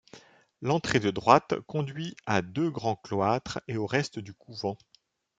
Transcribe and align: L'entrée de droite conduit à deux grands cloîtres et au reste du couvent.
L'entrée 0.63 0.99
de 0.99 1.11
droite 1.11 1.53
conduit 1.67 2.15
à 2.25 2.41
deux 2.41 2.71
grands 2.71 2.95
cloîtres 2.95 3.61
et 3.67 3.77
au 3.77 3.85
reste 3.85 4.17
du 4.17 4.33
couvent. 4.33 4.75